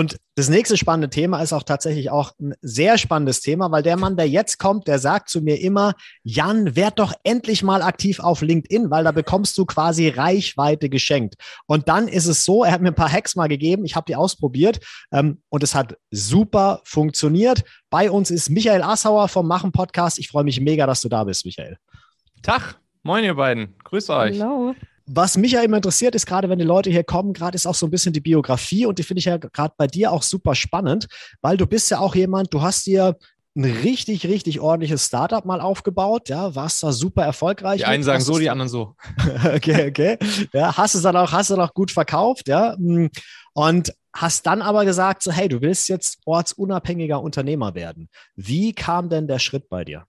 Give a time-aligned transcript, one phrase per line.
[0.00, 3.98] Und das nächste spannende Thema ist auch tatsächlich auch ein sehr spannendes Thema, weil der
[3.98, 5.92] Mann, der jetzt kommt, der sagt zu mir immer,
[6.22, 11.34] Jan, werd doch endlich mal aktiv auf LinkedIn, weil da bekommst du quasi Reichweite geschenkt.
[11.66, 14.06] Und dann ist es so, er hat mir ein paar Hacks mal gegeben, ich habe
[14.06, 14.80] die ausprobiert
[15.12, 17.62] ähm, und es hat super funktioniert.
[17.90, 20.18] Bei uns ist Michael Assauer vom Machen Podcast.
[20.18, 21.76] Ich freue mich mega, dass du da bist, Michael.
[22.42, 24.40] Tag, moin ihr beiden, grüß euch.
[24.40, 24.74] Hallo.
[25.12, 27.74] Was mich ja immer interessiert, ist gerade, wenn die Leute hier kommen, gerade ist auch
[27.74, 30.54] so ein bisschen die Biografie und die finde ich ja gerade bei dir auch super
[30.54, 31.08] spannend,
[31.40, 33.16] weil du bist ja auch jemand, du hast dir
[33.56, 37.78] ein richtig, richtig ordentliches Startup mal aufgebaut, ja, warst da super erfolgreich.
[37.78, 38.94] Die einen sagen so, die anderen so.
[39.54, 40.16] okay, okay.
[40.52, 42.76] Ja, hast es dann auch, hast du dann auch gut verkauft, ja.
[43.52, 48.08] Und hast dann aber gesagt, so, hey, du willst jetzt ortsunabhängiger Unternehmer werden.
[48.36, 50.04] Wie kam denn der Schritt bei dir?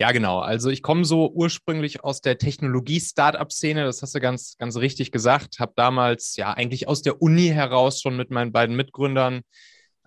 [0.00, 0.38] Ja, genau.
[0.38, 5.58] Also ich komme so ursprünglich aus der Technologie-Startup-Szene, das hast du ganz, ganz richtig gesagt.
[5.58, 9.42] Habe damals ja eigentlich aus der Uni heraus schon mit meinen beiden Mitgründern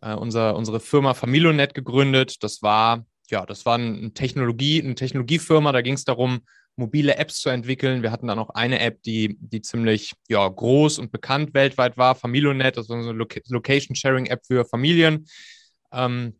[0.01, 2.41] äh, unser, unsere Firma Familonet gegründet.
[2.41, 5.73] Das war, ja, das war eine Technologie, eine Technologiefirma.
[5.73, 6.39] Da ging es darum,
[6.77, 8.01] mobile Apps zu entwickeln.
[8.01, 12.15] Wir hatten dann auch eine App, die, die ziemlich ja, groß und bekannt weltweit war,
[12.15, 15.27] Familonet, das war so eine Location-Sharing-App für Familien.
[15.91, 16.39] Ähm,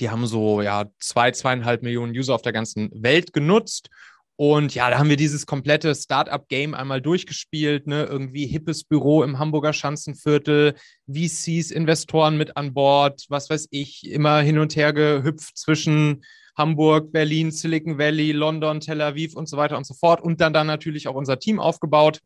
[0.00, 3.88] die haben so ja zwei, zweieinhalb Millionen User auf der ganzen Welt genutzt.
[4.38, 8.04] Und ja, da haben wir dieses komplette Startup-Game einmal durchgespielt, ne?
[8.04, 10.74] Irgendwie hippes Büro im Hamburger Schanzenviertel,
[11.08, 16.22] VCs, Investoren mit an Bord, was weiß ich, immer hin und her gehüpft zwischen
[16.54, 20.20] Hamburg, Berlin, Silicon Valley, London, Tel Aviv und so weiter und so fort.
[20.20, 22.20] Und dann dann natürlich auch unser Team aufgebaut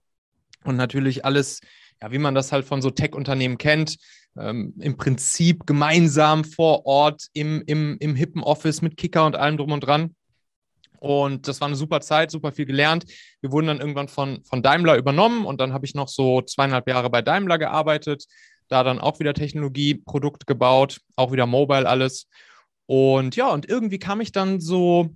[0.65, 1.61] und natürlich alles,
[2.03, 3.99] ja, wie man das halt von so Tech-Unternehmen kennt,
[4.39, 9.56] ähm, im Prinzip gemeinsam vor Ort im, im, im hippen Office mit Kicker und allem
[9.56, 10.14] drum und dran.
[11.00, 13.06] Und das war eine super Zeit, super viel gelernt.
[13.41, 16.87] Wir wurden dann irgendwann von, von Daimler übernommen und dann habe ich noch so zweieinhalb
[16.89, 18.27] Jahre bei Daimler gearbeitet,
[18.69, 22.28] da dann auch wieder Technologieprodukt gebaut, auch wieder Mobile alles.
[22.87, 25.09] Und ja, und irgendwie kam ich dann so,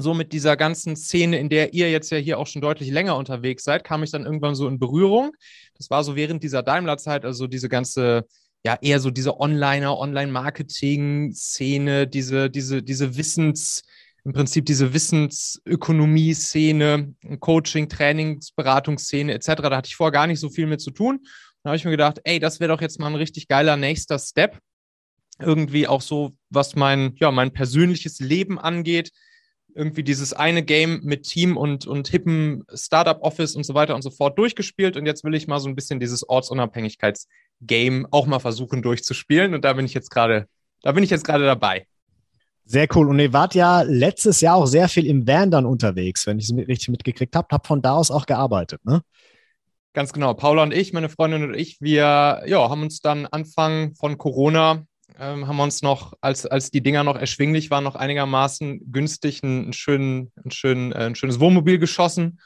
[0.00, 3.16] so mit dieser ganzen Szene, in der ihr jetzt ja hier auch schon deutlich länger
[3.16, 5.32] unterwegs seid, kam ich dann irgendwann so in Berührung.
[5.76, 8.26] Das war so während dieser Daimler-Zeit, also diese ganze,
[8.64, 13.82] ja, eher so diese Onliner, Online-Marketing-Szene, diese, diese, diese Wissens-
[14.24, 19.46] im Prinzip diese Wissensökonomie-Szene, Coaching, Trainings, Beratungsszene etc.
[19.62, 21.20] Da hatte ich vorher gar nicht so viel mit zu tun.
[21.62, 24.18] Da habe ich mir gedacht, ey, das wäre doch jetzt mal ein richtig geiler nächster
[24.18, 24.58] Step.
[25.38, 29.10] Irgendwie auch so, was mein, ja, mein persönliches Leben angeht.
[29.74, 34.10] Irgendwie dieses eine Game mit Team und, und hippen Startup-Office und so weiter und so
[34.10, 34.96] fort durchgespielt.
[34.96, 39.54] Und jetzt will ich mal so ein bisschen dieses Ortsunabhängigkeits-Game auch mal versuchen durchzuspielen.
[39.54, 40.46] Und da bin ich jetzt gerade,
[40.82, 41.86] da bin ich jetzt gerade dabei.
[42.64, 43.08] Sehr cool.
[43.08, 46.48] Und ihr wart ja letztes Jahr auch sehr viel im Van dann unterwegs, wenn ich
[46.48, 47.48] es richtig mitgekriegt habe.
[47.50, 49.02] Habt von da aus auch gearbeitet, ne?
[49.92, 50.34] Ganz genau.
[50.34, 54.84] Paula und ich, meine Freundin und ich, wir ja, haben uns dann Anfang von Corona,
[55.20, 59.68] ähm, haben uns noch, als, als die Dinger noch erschwinglich waren, noch einigermaßen günstig ein,
[59.68, 62.40] ein, schön, ein, schön, äh, ein schönes Wohnmobil geschossen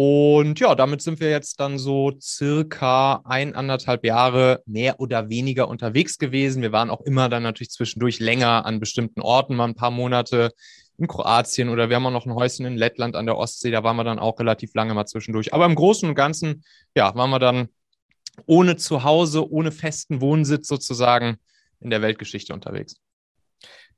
[0.00, 6.18] und ja, damit sind wir jetzt dann so circa eineinhalb Jahre mehr oder weniger unterwegs
[6.18, 6.62] gewesen.
[6.62, 10.52] Wir waren auch immer dann natürlich zwischendurch länger an bestimmten Orten, mal ein paar Monate
[10.98, 13.72] in Kroatien oder wir haben auch noch ein Häuschen in Lettland an der Ostsee.
[13.72, 15.52] Da waren wir dann auch relativ lange mal zwischendurch.
[15.52, 16.62] Aber im Großen und Ganzen,
[16.94, 17.66] ja, waren wir dann
[18.46, 21.38] ohne Zuhause, ohne festen Wohnsitz sozusagen
[21.80, 22.96] in der Weltgeschichte unterwegs.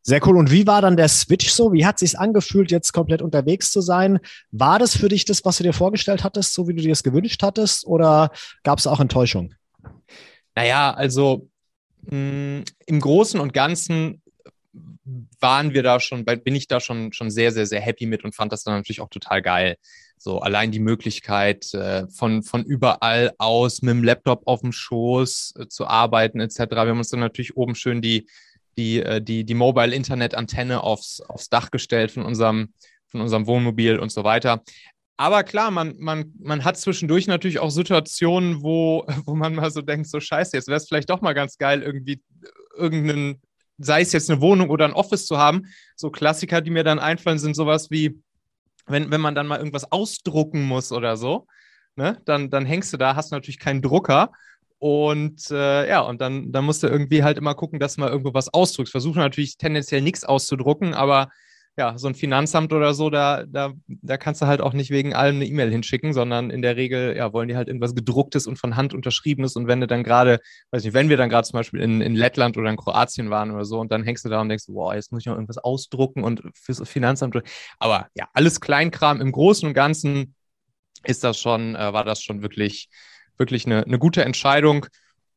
[0.02, 0.38] Sehr cool.
[0.38, 1.72] Und wie war dann der Switch so?
[1.72, 4.18] Wie hat es sich angefühlt, jetzt komplett unterwegs zu sein?
[4.50, 7.02] War das für dich das, was du dir vorgestellt hattest, so wie du dir das
[7.02, 8.30] gewünscht hattest, oder
[8.62, 9.54] gab es auch Enttäuschung?
[10.54, 11.48] Naja, also
[12.10, 14.22] mh, mm, im Großen und Ganzen
[15.40, 18.34] waren wir da schon, bin ich da schon, schon sehr, sehr, sehr happy mit und
[18.34, 19.76] fand das dann natürlich auch total geil.
[20.22, 25.54] So allein die Möglichkeit, äh, von, von überall aus mit dem Laptop auf dem Schoß
[25.58, 26.58] äh, zu arbeiten, etc.
[26.58, 28.26] Wir haben uns dann natürlich oben schön die
[28.76, 32.72] die, äh, die, die Mobile-Internet-Antenne aufs, aufs Dach gestellt von unserem,
[33.08, 34.62] von unserem Wohnmobil und so weiter.
[35.16, 39.82] Aber klar, man, man, man hat zwischendurch natürlich auch Situationen, wo, wo man mal so
[39.82, 42.22] denkt, so scheiße, jetzt wäre es vielleicht doch mal ganz geil, irgendwie
[42.76, 43.42] irgendeinen,
[43.78, 45.66] sei es jetzt eine Wohnung oder ein Office zu haben.
[45.96, 48.18] So Klassiker, die mir dann einfallen, sind sowas wie,
[48.90, 51.46] wenn, wenn man dann mal irgendwas ausdrucken muss oder so,
[51.96, 54.30] ne, dann, dann hängst du da, hast natürlich keinen Drucker
[54.78, 58.10] und äh, ja, und dann, dann musst du irgendwie halt immer gucken, dass du mal
[58.10, 58.90] irgendwo was ausdrückst.
[58.90, 61.28] Versuche natürlich tendenziell nichts auszudrucken, aber
[61.76, 65.14] ja, so ein Finanzamt oder so, da, da, da kannst du halt auch nicht wegen
[65.14, 68.58] allem eine E-Mail hinschicken, sondern in der Regel, ja, wollen die halt irgendwas gedrucktes und
[68.58, 69.56] von Hand unterschriebenes.
[69.56, 70.40] Und wenn du dann gerade,
[70.72, 73.50] weiß nicht, wenn wir dann gerade zum Beispiel in, in Lettland oder in Kroatien waren
[73.50, 75.58] oder so, und dann hängst du da und denkst, wow, jetzt muss ich noch irgendwas
[75.58, 77.40] ausdrucken und fürs Finanzamt.
[77.78, 80.34] Aber ja, alles Kleinkram im Großen und Ganzen
[81.04, 82.88] ist das schon, äh, war das schon wirklich
[83.40, 84.86] wirklich eine, eine gute Entscheidung.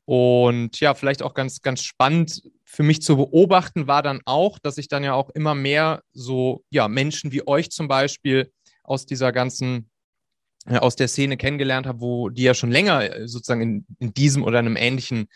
[0.06, 2.44] Und ja, vielleicht auch ganz, ganz spannend
[2.74, 6.64] für mich zu beobachten war dann auch, dass ich dann ja auch immer mehr so,
[6.72, 8.52] ja, Menschen wie euch zum Beispiel
[8.84, 9.92] aus dieser ganzen,
[10.66, 14.14] äh, aus der Szene kennengelernt habe, wo die ja schon länger äh, sozusagen in, in
[14.16, 15.28] diesem oder einem ähnlichen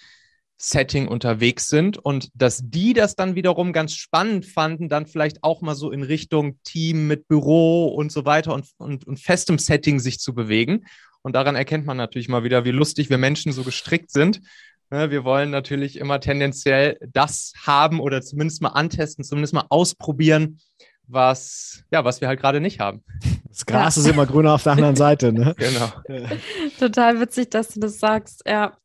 [0.57, 5.61] Setting unterwegs sind und dass die das dann wiederum ganz spannend fanden, dann vielleicht auch
[5.61, 9.99] mal so in Richtung Team mit Büro und so weiter und, und, und festem Setting
[9.99, 10.87] sich zu bewegen.
[11.21, 14.41] Und daran erkennt man natürlich mal wieder, wie lustig wir Menschen so gestrickt sind.
[14.89, 20.59] Ne, wir wollen natürlich immer tendenziell das haben oder zumindest mal antesten, zumindest mal ausprobieren,
[21.07, 23.03] was, ja, was wir halt gerade nicht haben.
[23.49, 24.03] Das Gras ja.
[24.03, 25.55] ist immer grüner auf der anderen Seite, ne?
[25.57, 25.91] Genau.
[26.79, 28.77] Total witzig, dass du das sagst, ja.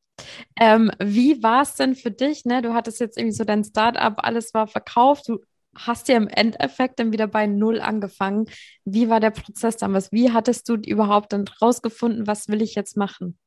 [0.58, 2.44] Ähm, wie war es denn für dich?
[2.44, 2.62] Ne?
[2.62, 5.28] Du hattest jetzt irgendwie so dein Startup, alles war verkauft.
[5.28, 5.40] Du
[5.74, 8.46] hast ja im Endeffekt dann wieder bei Null angefangen.
[8.84, 10.12] Wie war der Prozess damals?
[10.12, 13.38] Wie hattest du überhaupt dann rausgefunden, was will ich jetzt machen?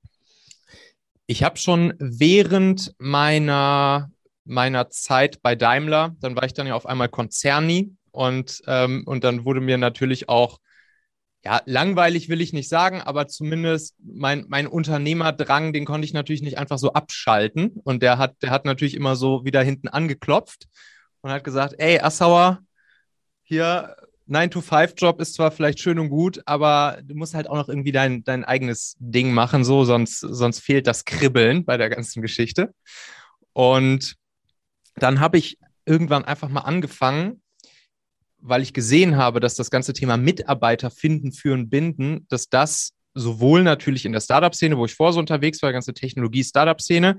[1.27, 4.11] Ich habe schon während meiner,
[4.43, 9.23] meiner Zeit bei Daimler, dann war ich dann ja auf einmal Konzerni und, ähm, und
[9.23, 10.59] dann wurde mir natürlich auch
[11.45, 16.41] ja, langweilig will ich nicht sagen, aber zumindest mein, mein Unternehmerdrang, den konnte ich natürlich
[16.41, 17.79] nicht einfach so abschalten.
[17.83, 20.67] Und der hat, der hat natürlich immer so wieder hinten angeklopft
[21.21, 22.61] und hat gesagt, ey, Assauer,
[23.43, 23.95] hier
[24.29, 28.23] 9-to-5-Job ist zwar vielleicht schön und gut, aber du musst halt auch noch irgendwie dein,
[28.23, 32.73] dein eigenes Ding machen, so, sonst, sonst fehlt das Kribbeln bei der ganzen Geschichte.
[33.53, 34.15] Und
[34.95, 37.41] dann habe ich irgendwann einfach mal angefangen,
[38.39, 43.63] weil ich gesehen habe, dass das ganze Thema Mitarbeiter finden, führen, binden, dass das sowohl
[43.63, 47.17] natürlich in der Startup-Szene, wo ich vorher so unterwegs war, die ganze Technologie-Startup-Szene,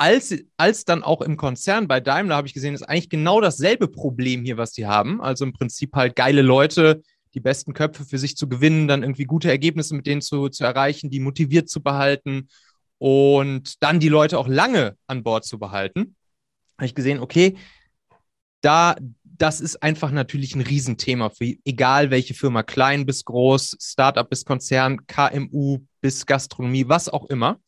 [0.00, 3.86] als, als dann auch im Konzern bei Daimler habe ich gesehen, ist eigentlich genau dasselbe
[3.86, 5.20] Problem hier, was die haben.
[5.20, 7.02] Also im Prinzip halt geile Leute,
[7.34, 10.64] die besten Köpfe für sich zu gewinnen, dann irgendwie gute Ergebnisse mit denen zu, zu
[10.64, 12.48] erreichen, die motiviert zu behalten
[12.96, 16.16] und dann die Leute auch lange an Bord zu behalten.
[16.78, 17.58] Habe ich gesehen, okay,
[18.62, 24.28] da, das ist einfach natürlich ein Riesenthema für egal welche Firma, klein bis groß, Startup
[24.28, 27.60] bis Konzern, KMU bis Gastronomie, was auch immer.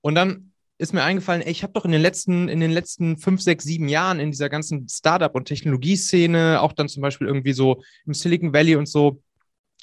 [0.00, 0.48] Und dann
[0.78, 3.64] ist mir eingefallen, ey, ich habe doch in den letzten, in den letzten fünf, sechs,
[3.64, 8.14] sieben Jahren in dieser ganzen Startup- und Technologieszene, auch dann zum Beispiel irgendwie so im
[8.14, 9.20] Silicon Valley und so,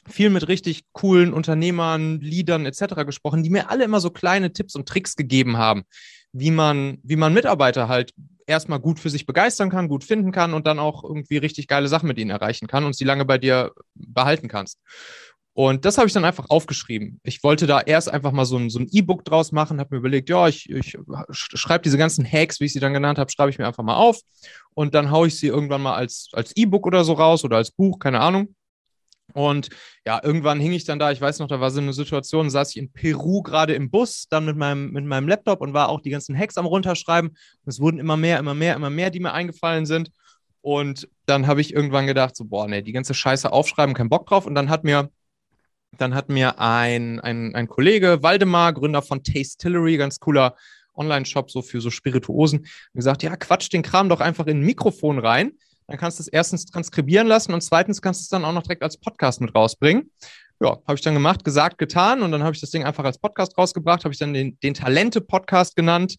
[0.08, 3.06] viel mit richtig coolen Unternehmern, Leadern etc.
[3.06, 5.84] gesprochen, die mir alle immer so kleine Tipps und Tricks gegeben haben,
[6.32, 8.14] wie man, wie man Mitarbeiter halt
[8.48, 11.88] erstmal gut für sich begeistern kann, gut finden kann und dann auch irgendwie richtig geile
[11.88, 14.80] Sachen mit ihnen erreichen kann und sie lange bei dir behalten kannst.
[15.58, 17.22] Und das habe ich dann einfach aufgeschrieben.
[17.24, 20.28] Ich wollte da erst einfach mal so ein so E-Book draus machen, habe mir überlegt,
[20.28, 20.98] ja, ich, ich
[21.32, 23.96] schreibe diese ganzen Hacks, wie ich sie dann genannt habe, schreibe ich mir einfach mal
[23.96, 24.20] auf
[24.74, 27.72] und dann haue ich sie irgendwann mal als, als E-Book oder so raus oder als
[27.72, 28.54] Buch, keine Ahnung.
[29.32, 29.70] Und
[30.06, 32.72] ja, irgendwann hing ich dann da, ich weiß noch, da war so eine Situation, saß
[32.72, 36.02] ich in Peru gerade im Bus, dann mit meinem, mit meinem Laptop und war auch
[36.02, 37.30] die ganzen Hacks am runterschreiben.
[37.30, 40.12] Und es wurden immer mehr, immer mehr, immer mehr, die mir eingefallen sind.
[40.60, 44.26] Und dann habe ich irgendwann gedacht, so, boah, nee, die ganze Scheiße aufschreiben, kein Bock
[44.26, 44.46] drauf.
[44.46, 45.10] Und dann hat mir,
[45.98, 50.56] dann hat mir ein, ein, ein Kollege, Waldemar, Gründer von Tastillery, ganz cooler
[50.96, 55.20] Online-Shop so für so Spirituosen, gesagt, ja, quatsch den Kram doch einfach in ein Mikrofon
[55.20, 55.52] rein
[55.88, 58.64] dann kannst du es erstens transkribieren lassen und zweitens kannst du es dann auch noch
[58.64, 60.12] direkt als Podcast mit rausbringen.
[60.60, 63.18] Ja, habe ich dann gemacht, gesagt, getan und dann habe ich das Ding einfach als
[63.18, 66.16] Podcast rausgebracht, habe ich dann den, den Talente-Podcast genannt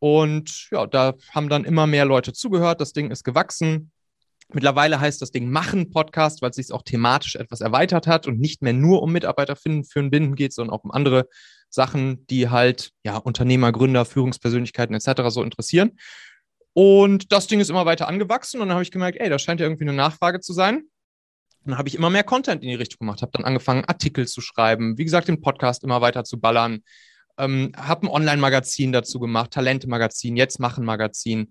[0.00, 2.80] und ja, da haben dann immer mehr Leute zugehört.
[2.80, 3.90] Das Ding ist gewachsen.
[4.52, 8.40] Mittlerweile heißt das Ding Machen Podcast, weil es sich auch thematisch etwas erweitert hat und
[8.40, 11.28] nicht mehr nur um Mitarbeiter finden, führen, binden geht, sondern auch um andere
[11.68, 15.22] Sachen, die halt ja Unternehmer, Gründer, Führungspersönlichkeiten etc.
[15.28, 15.98] so interessieren.
[16.72, 19.60] Und das Ding ist immer weiter angewachsen und dann habe ich gemerkt, ey, da scheint
[19.60, 20.76] ja irgendwie eine Nachfrage zu sein.
[20.76, 24.26] Und dann habe ich immer mehr Content in die Richtung gemacht, habe dann angefangen, Artikel
[24.26, 26.84] zu schreiben, wie gesagt, den Podcast immer weiter zu ballern,
[27.36, 31.50] ähm, habe ein Online-Magazin dazu gemacht, Talente-Magazin, jetzt machen Magazin.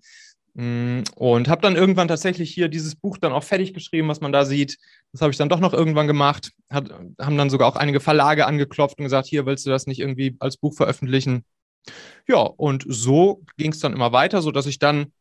[0.58, 4.32] Mm, und habe dann irgendwann tatsächlich hier dieses Buch dann auch fertig geschrieben, was man
[4.32, 4.76] da sieht.
[5.12, 6.50] Das habe ich dann doch noch irgendwann gemacht.
[6.68, 10.00] Hat, haben dann sogar auch einige Verlage angeklopft und gesagt, hier willst du das nicht
[10.00, 11.44] irgendwie als Buch veröffentlichen?
[12.26, 15.12] Ja, und so ging es dann immer weiter, sodass ich dann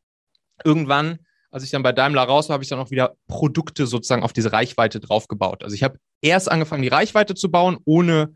[0.64, 1.20] irgendwann,
[1.52, 4.34] als ich dann bei Daimler raus war, habe ich dann auch wieder Produkte sozusagen auf
[4.34, 5.64] diese Reichweite draufgebaut.
[5.64, 8.34] Also ich habe erst angefangen, die Reichweite zu bauen, ohne,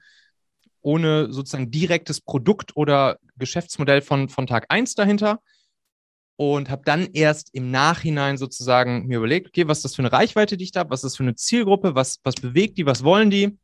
[0.81, 5.39] ohne sozusagen direktes Produkt oder Geschäftsmodell von, von Tag 1 dahinter.
[6.41, 10.11] Und habe dann erst im Nachhinein sozusagen mir überlegt, okay, was ist das für eine
[10.11, 12.87] Reichweite, die ich da habe, was ist das für eine Zielgruppe, was, was bewegt die,
[12.87, 13.59] was wollen die,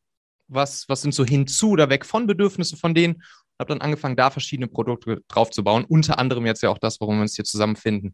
[0.47, 3.23] was, was sind so hinzu oder weg von Bedürfnisse von denen
[3.59, 5.85] habe dann angefangen, da verschiedene Produkte draufzubauen.
[5.85, 8.13] Unter anderem jetzt ja auch das, warum wir uns hier zusammenfinden,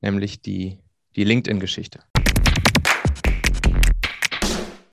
[0.00, 0.78] nämlich die,
[1.14, 2.00] die LinkedIn-Geschichte.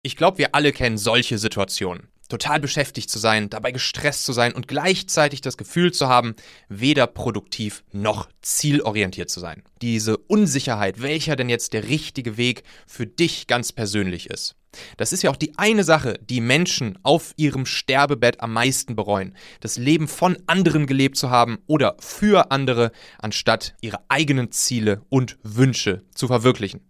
[0.01, 2.10] Ich glaube, wir alle kennen solche Situationen.
[2.29, 6.36] Total beschäftigt zu sein, dabei gestresst zu sein und gleichzeitig das Gefühl zu haben,
[6.70, 9.63] weder produktiv noch zielorientiert zu sein.
[9.82, 14.55] Diese Unsicherheit, welcher denn jetzt der richtige Weg für dich ganz persönlich ist.
[14.98, 19.36] Das ist ja auch die eine Sache, die Menschen auf ihrem Sterbebett am meisten bereuen.
[19.62, 25.38] Das Leben von anderen gelebt zu haben oder für andere, anstatt ihre eigenen Ziele und
[25.44, 26.82] Wünsche zu verwirklichen.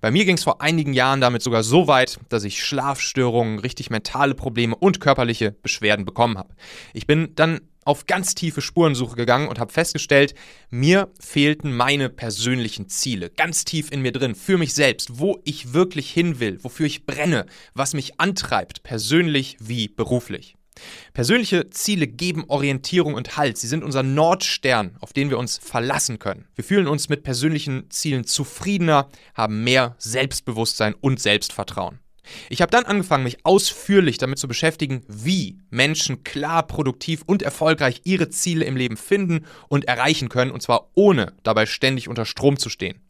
[0.00, 3.90] Bei mir ging es vor einigen Jahren damit sogar so weit, dass ich Schlafstörungen, richtig
[3.90, 6.54] mentale Probleme und körperliche Beschwerden bekommen habe.
[6.92, 10.34] Ich bin dann auf ganz tiefe Spurensuche gegangen und habe festgestellt,
[10.70, 15.72] mir fehlten meine persönlichen Ziele, ganz tief in mir drin, für mich selbst, wo ich
[15.72, 20.56] wirklich hin will, wofür ich brenne, was mich antreibt, persönlich wie beruflich.
[21.12, 23.58] Persönliche Ziele geben Orientierung und Halt.
[23.58, 26.46] Sie sind unser Nordstern, auf den wir uns verlassen können.
[26.54, 32.00] Wir fühlen uns mit persönlichen Zielen zufriedener, haben mehr Selbstbewusstsein und Selbstvertrauen.
[32.48, 38.02] Ich habe dann angefangen, mich ausführlich damit zu beschäftigen, wie Menschen klar, produktiv und erfolgreich
[38.04, 42.56] ihre Ziele im Leben finden und erreichen können, und zwar ohne dabei ständig unter Strom
[42.58, 43.00] zu stehen.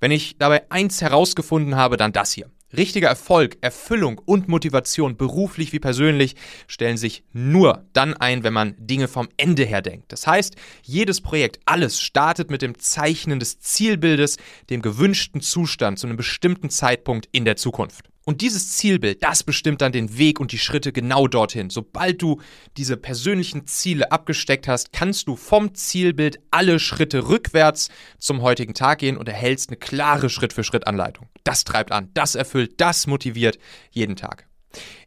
[0.00, 2.50] Wenn ich dabei eins herausgefunden habe, dann das hier.
[2.76, 6.34] Richtiger Erfolg, Erfüllung und Motivation, beruflich wie persönlich,
[6.66, 10.12] stellen sich nur dann ein, wenn man Dinge vom Ende her denkt.
[10.12, 14.38] Das heißt, jedes Projekt, alles startet mit dem Zeichnen des Zielbildes,
[14.70, 18.10] dem gewünschten Zustand zu einem bestimmten Zeitpunkt in der Zukunft.
[18.26, 21.68] Und dieses Zielbild, das bestimmt dann den Weg und die Schritte genau dorthin.
[21.68, 22.40] Sobald du
[22.78, 29.00] diese persönlichen Ziele abgesteckt hast, kannst du vom Zielbild alle Schritte rückwärts zum heutigen Tag
[29.00, 31.28] gehen und erhältst eine klare Schritt-für-Schritt-Anleitung.
[31.44, 33.58] Das treibt an, das erfüllt, das motiviert
[33.90, 34.46] jeden Tag.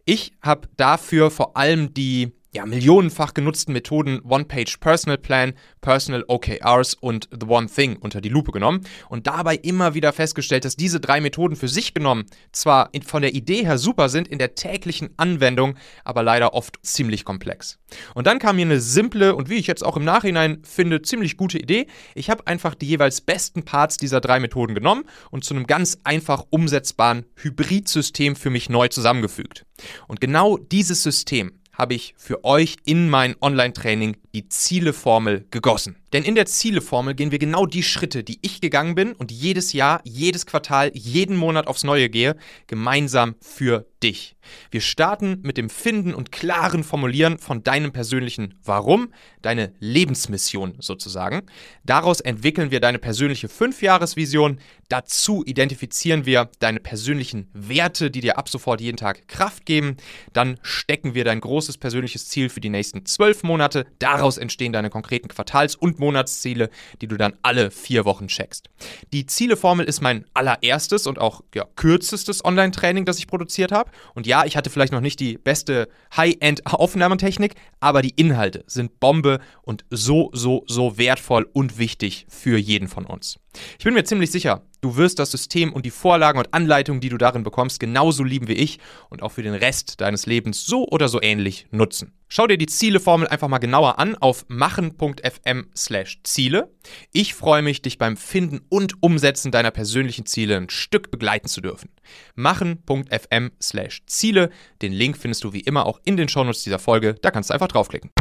[0.05, 6.96] Ich habe dafür vor allem die ja, millionenfach genutzten Methoden One-Page Personal Plan, Personal OKRs
[6.96, 11.00] und The One Thing unter die Lupe genommen und dabei immer wieder festgestellt, dass diese
[11.00, 15.12] drei Methoden für sich genommen zwar von der Idee her super sind, in der täglichen
[15.18, 17.78] Anwendung aber leider oft ziemlich komplex.
[18.16, 21.38] Und dann kam mir eine simple und wie ich jetzt auch im Nachhinein finde, ziemlich
[21.38, 21.86] gute Idee.
[22.16, 26.00] Ich habe einfach die jeweils besten Parts dieser drei Methoden genommen und zu einem ganz
[26.04, 29.68] einfach umsetzbaren Hybridsystem für mich neu zusammengefügt.
[30.08, 35.96] Und genau dieses System habe ich für euch in mein Online-Training die Zieleformel gegossen.
[36.14, 39.74] Denn in der Zieleformel gehen wir genau die Schritte, die ich gegangen bin und jedes
[39.74, 42.36] Jahr, jedes Quartal, jeden Monat aufs Neue gehe,
[42.68, 44.36] gemeinsam für dich.
[44.72, 49.12] Wir starten mit dem Finden und klaren Formulieren von deinem persönlichen Warum,
[49.42, 51.44] deine Lebensmission sozusagen.
[51.84, 54.60] Daraus entwickeln wir deine persönliche Fünfjahresvision.
[54.90, 59.98] Dazu identifizieren wir deine persönlichen Werte, die dir ab sofort jeden Tag Kraft geben.
[60.32, 63.86] Dann stecken wir dein großes persönliches Ziel für die nächsten zwölf Monate.
[64.00, 66.70] Daraus entstehen deine konkreten Quartals- und Monatsziele,
[67.01, 68.70] die du dann alle vier Wochen checkst.
[69.13, 73.92] Die Zieleformel ist mein allererstes und auch ja, kürzestes Online-Training, das ich produziert habe.
[74.13, 79.39] Und ja, ich hatte vielleicht noch nicht die beste High-End-Aufnahmetechnik, aber die Inhalte sind Bombe
[79.62, 83.39] und so, so, so wertvoll und wichtig für jeden von uns.
[83.77, 87.10] Ich bin mir ziemlich sicher, du wirst das System und die Vorlagen und Anleitungen, die
[87.10, 88.79] du darin bekommst, genauso lieben wie ich
[89.10, 92.13] und auch für den Rest deines Lebens so oder so ähnlich nutzen.
[92.29, 96.69] Schau dir die Zieleformel einfach mal genauer an auf machen.fm/ziele.
[97.13, 101.62] Ich freue mich, dich beim Finden und Umsetzen deiner persönlichen Ziele ein Stück begleiten zu
[101.62, 101.88] dürfen.
[102.36, 104.50] machen.fm/ziele.
[104.81, 107.15] Den Link findest du wie immer auch in den Shownotes dieser Folge.
[107.22, 108.12] Da kannst du einfach draufklicken.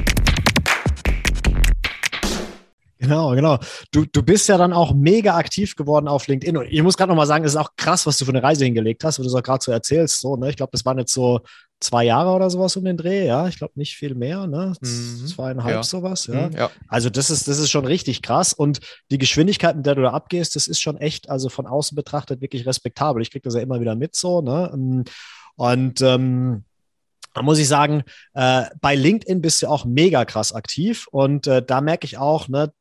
[2.99, 3.59] Genau, genau.
[3.93, 6.57] Du, du bist ja dann auch mega aktiv geworden auf LinkedIn.
[6.57, 8.65] Und ich muss gerade nochmal sagen, es ist auch krass, was du für eine Reise
[8.65, 10.21] hingelegt hast, wo du es auch gerade so erzählst.
[10.21, 10.49] So, ne?
[10.49, 11.41] Ich glaube, das waren jetzt so
[11.79, 13.49] zwei Jahre oder sowas um den Dreh, ja.
[13.49, 14.73] Ich glaube nicht viel mehr, ne?
[14.81, 15.27] Mhm.
[15.27, 15.83] Zweieinhalb ja.
[15.83, 16.49] sowas, ja?
[16.49, 16.71] Mhm, ja.
[16.89, 18.55] Also das ist, das ist schon richtig krass.
[18.55, 21.95] Und die Geschwindigkeit, mit der du da abgehst, das ist schon echt, also von außen
[21.95, 23.21] betrachtet, wirklich respektabel.
[23.21, 25.05] Ich kriege das ja immer wieder mit so, ne?
[25.57, 26.65] Und ähm,
[27.35, 31.63] da muss ich sagen, äh, bei LinkedIn bist du auch mega krass aktiv und äh,
[31.63, 32.73] da merke ich auch, ne,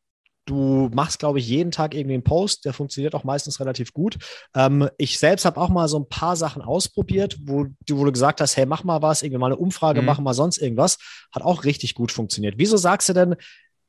[0.46, 4.18] Du machst, glaube ich, jeden Tag irgendwie einen Post, der funktioniert auch meistens relativ gut.
[4.56, 8.42] Ähm, ich selbst habe auch mal so ein paar Sachen ausprobiert, wo, wo, du gesagt
[8.42, 10.06] hast, hey, mach mal was, irgendwie mal eine Umfrage, mhm.
[10.08, 10.98] mach mal sonst irgendwas.
[11.34, 12.56] Hat auch richtig gut funktioniert.
[12.58, 13.36] Wieso sagst du denn,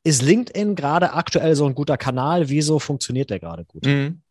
[0.02, 2.48] ist LinkedIn gerade aktuell so ein guter Kanal?
[2.48, 3.84] Wieso funktioniert der gerade gut?
[3.84, 4.22] Mhm.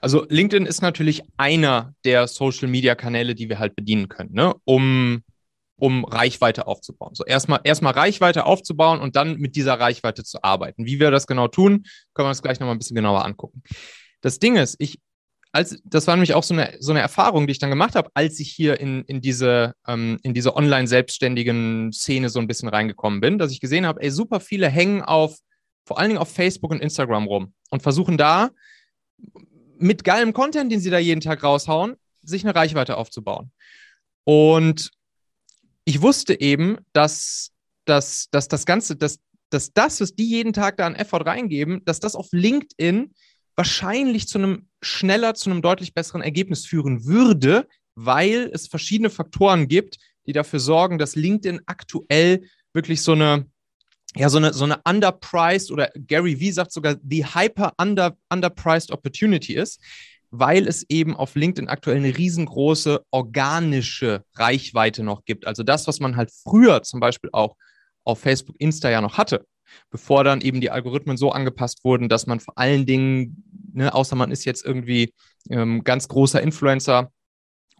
[0.00, 4.54] Also LinkedIn ist natürlich einer der Social-Media-Kanäle, die wir halt bedienen können, ne?
[4.64, 5.22] um
[5.82, 7.12] um Reichweite aufzubauen.
[7.16, 10.86] So erstmal erstmal Reichweite aufzubauen und dann mit dieser Reichweite zu arbeiten.
[10.86, 11.82] Wie wir das genau tun,
[12.14, 13.64] können wir uns gleich nochmal ein bisschen genauer angucken.
[14.20, 15.00] Das Ding ist, ich,
[15.50, 18.10] als, das war nämlich auch so eine, so eine Erfahrung, die ich dann gemacht habe,
[18.14, 23.38] als ich hier in, in diese, ähm, diese online-selbstständigen Szene so ein bisschen reingekommen bin,
[23.38, 25.36] dass ich gesehen habe, ey, super viele hängen auf,
[25.84, 28.50] vor allen Dingen auf Facebook und Instagram rum und versuchen da
[29.78, 33.50] mit geilem Content, den sie da jeden Tag raushauen, sich eine Reichweite aufzubauen.
[34.22, 34.92] Und
[35.84, 37.50] ich wusste eben, dass,
[37.84, 39.20] dass, dass das Ganze, dass,
[39.50, 43.12] dass das, was die jeden Tag da an Effort reingeben, dass das auf LinkedIn
[43.56, 49.68] wahrscheinlich zu einem schneller, zu einem deutlich besseren Ergebnis führen würde, weil es verschiedene Faktoren
[49.68, 53.46] gibt, die dafür sorgen, dass LinkedIn aktuell wirklich so eine,
[54.14, 58.90] ja, so eine, so eine underpriced oder Gary Vee sagt sogar the hyper under, underpriced
[58.90, 59.80] opportunity ist,
[60.32, 65.46] weil es eben auf LinkedIn aktuell eine riesengroße organische Reichweite noch gibt.
[65.46, 67.54] Also das, was man halt früher zum Beispiel auch
[68.02, 69.46] auf Facebook, Insta ja noch hatte,
[69.90, 74.16] bevor dann eben die Algorithmen so angepasst wurden, dass man vor allen Dingen, ne, außer
[74.16, 75.12] man ist jetzt irgendwie
[75.50, 77.12] ähm, ganz großer Influencer,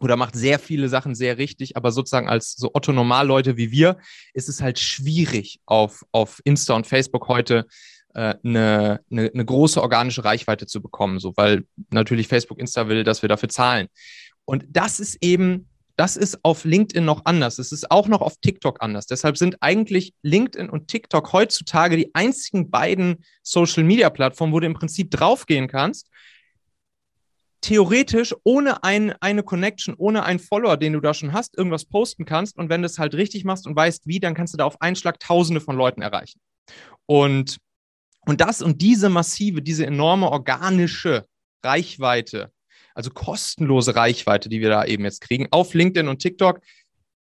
[0.03, 3.99] oder macht sehr viele Sachen sehr richtig, aber sozusagen als so Otto Normalleute wie wir
[4.35, 7.67] ist es halt schwierig auf, auf Insta und Facebook heute
[8.15, 13.23] eine, eine, eine große organische Reichweite zu bekommen, so weil natürlich Facebook, Insta will, dass
[13.23, 13.89] wir dafür zahlen.
[14.45, 17.59] Und das ist eben, das ist auf LinkedIn noch anders.
[17.59, 19.07] Es ist auch noch auf TikTok anders.
[19.07, 24.67] Deshalb sind eigentlich LinkedIn und TikTok heutzutage die einzigen beiden Social Media Plattformen, wo du
[24.67, 26.09] im Prinzip draufgehen kannst
[27.63, 32.25] theoretisch ohne ein, eine Connection, ohne einen Follower, den du da schon hast, irgendwas posten
[32.25, 32.59] kannst.
[32.59, 34.83] Und wenn du es halt richtig machst und weißt wie, dann kannst du da auf
[34.83, 36.41] einen Schlag Tausende von Leuten erreichen.
[37.07, 37.59] Und,
[38.27, 41.27] und das und diese massive, diese enorme organische
[41.65, 42.53] Reichweite,
[42.95, 46.61] also kostenlose Reichweite, die wir da eben jetzt kriegen auf LinkedIn und TikTok,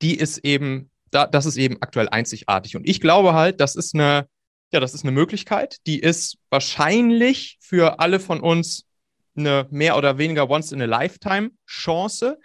[0.02, 2.76] die ist eben, da, das ist eben aktuell einzigartig.
[2.76, 4.28] Und ich glaube halt, das ist eine,
[4.72, 8.86] ja, das ist eine Möglichkeit, die ist wahrscheinlich für alle von uns
[9.36, 12.40] eine mehr oder weniger Once-in-a-Lifetime-Chance.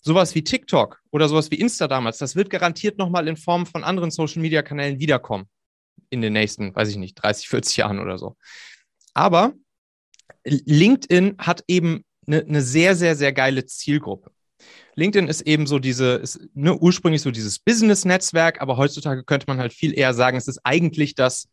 [0.00, 3.84] Sowas wie TikTok oder sowas wie Insta damals, das wird garantiert nochmal in Form von
[3.84, 5.46] anderen Social-Media-Kanälen wiederkommen.
[6.08, 8.36] In den nächsten, weiß ich nicht, 30, 40 Jahren oder so.
[9.14, 9.54] Aber
[10.44, 14.30] LinkedIn hat eben eine, eine sehr, sehr, sehr geile Zielgruppe.
[14.94, 19.58] LinkedIn ist eben so diese, ist ne, ursprünglich so dieses Business-Netzwerk, aber heutzutage könnte man
[19.58, 21.48] halt viel eher sagen, es ist eigentlich das,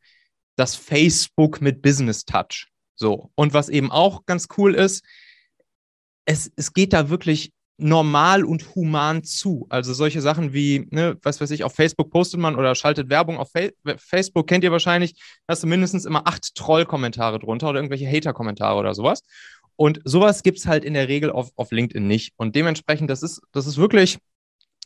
[0.56, 2.68] das Facebook mit Business-Touch.
[2.96, 3.32] So.
[3.36, 5.06] Und was eben auch ganz cool ist,
[6.26, 9.68] es, es geht da wirklich normal und human zu.
[9.70, 13.38] Also solche Sachen wie, ne, was weiß ich, auf Facebook postet man oder schaltet Werbung
[13.38, 15.16] auf Fa Facebook, kennt ihr wahrscheinlich,
[15.48, 19.22] hast du mindestens immer acht Troll-Kommentare drunter oder irgendwelche Hater-Kommentare oder sowas.
[19.76, 22.34] Und sowas gibt es halt in der Regel auf, auf LinkedIn nicht.
[22.36, 24.18] Und dementsprechend, das ist, das ist wirklich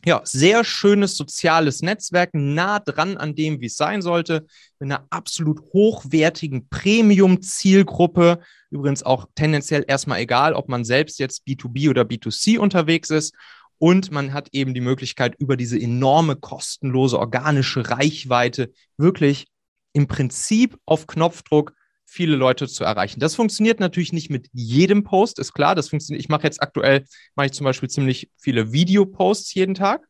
[0.04, 4.46] ja, sehr schönes soziales Netzwerk, nah dran an dem, wie es sein sollte,
[4.80, 8.40] mit einer absolut hochwertigen Premium-Zielgruppe.
[8.70, 13.34] Übrigens auch tendenziell erstmal egal, ob man selbst jetzt B2B oder B2C unterwegs ist.
[13.78, 19.46] Und man hat eben die Möglichkeit, über diese enorme kostenlose organische Reichweite wirklich
[19.92, 21.74] im Prinzip auf Knopfdruck
[22.12, 23.20] viele Leute zu erreichen.
[23.20, 25.74] Das funktioniert natürlich nicht mit jedem Post, ist klar.
[25.74, 26.22] Das funktioniert.
[26.22, 30.06] Ich mache jetzt aktuell, mache ich zum Beispiel ziemlich viele Videoposts jeden Tag.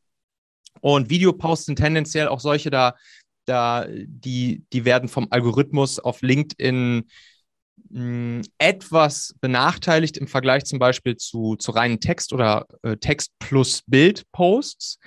[0.80, 2.96] Und Videoposts sind tendenziell auch solche da,
[3.44, 7.08] da die, die werden vom Algorithmus auf LinkedIn
[7.90, 13.30] mh, hm, etwas benachteiligt im Vergleich zum Beispiel zu, zu reinen Text- oder äh, Text
[13.38, 14.98] plus Bild-Posts.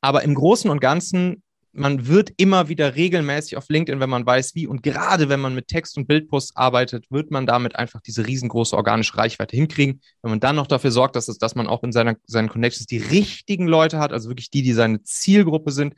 [0.00, 4.54] Aber im Großen und Ganzen man wird immer wieder regelmäßig auf LinkedIn, wenn man weiß,
[4.54, 4.66] wie.
[4.66, 8.76] Und gerade wenn man mit Text- und Bildposts arbeitet, wird man damit einfach diese riesengroße
[8.76, 10.00] organische Reichweite hinkriegen.
[10.22, 12.86] Wenn man dann noch dafür sorgt, dass, es, dass man auch in seiner, seinen Connections
[12.86, 15.94] die richtigen Leute hat, also wirklich die, die seine Zielgruppe sind,